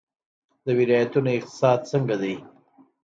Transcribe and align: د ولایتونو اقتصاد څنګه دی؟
د 0.65 0.67
ولایتونو 0.79 1.29
اقتصاد 1.37 1.79
څنګه 1.91 2.15
دی؟ 2.21 2.35